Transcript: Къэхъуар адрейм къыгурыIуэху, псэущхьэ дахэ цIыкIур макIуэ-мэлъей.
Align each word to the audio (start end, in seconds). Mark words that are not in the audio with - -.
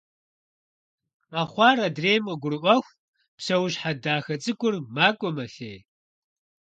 Къэхъуар 1.29 1.77
адрейм 1.87 2.23
къыгурыIуэху, 2.29 2.95
псэущхьэ 3.37 3.91
дахэ 4.03 4.35
цIыкIур 4.41 4.75
макIуэ-мэлъей. 4.95 5.79